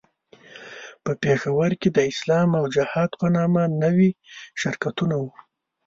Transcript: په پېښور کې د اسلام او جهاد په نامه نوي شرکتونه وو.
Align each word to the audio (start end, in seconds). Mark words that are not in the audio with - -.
په 1.03 1.11
پېښور 1.23 1.71
کې 1.81 1.89
د 1.91 1.99
اسلام 2.11 2.49
او 2.59 2.65
جهاد 2.75 3.11
په 3.19 3.27
نامه 3.35 3.61
نوي 3.83 4.09
شرکتونه 4.61 5.15
وو. 5.21 5.31